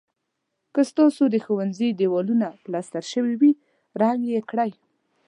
که 0.73 0.81
ستاسو 0.91 1.23
د 1.29 1.35
ښوونځي 1.45 1.89
دېوالونه 1.99 2.47
پلستر 2.63 3.03
شوي 3.13 3.35
وي 3.41 3.51
رنګ 4.01 4.21
یې 4.33 4.39
کړئ. 4.49 4.71